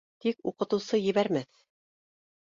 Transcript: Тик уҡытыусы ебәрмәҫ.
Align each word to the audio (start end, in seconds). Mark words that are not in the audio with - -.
Тик 0.25 0.39
уҡытыусы 0.51 0.99
ебәрмәҫ. 1.01 1.51